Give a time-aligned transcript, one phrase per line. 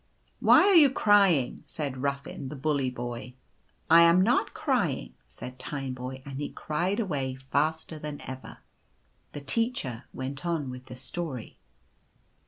[0.39, 3.35] "Why are you crying?" said Ruffin, the bully boy.
[3.63, 5.13] "/ am not crying?
[5.27, 8.57] said Tineboy, and he cried away faster than ever.
[9.33, 11.59] The Teacher went on with the story.